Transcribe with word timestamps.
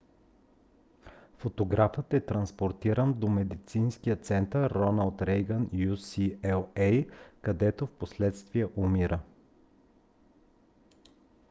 фотографът 1.37 2.13
е 2.13 2.21
транспортиран 2.25 3.13
до 3.13 3.27
медицинския 3.29 4.15
център 4.15 4.69
роналд 4.71 5.21
рейгън 5.21 5.69
ucla 5.69 7.11
където 7.41 7.85
впоследствие 7.87 8.67
умира 8.75 9.19